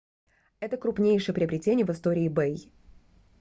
[0.59, 2.71] это крупнейшее приобретение в истории ebay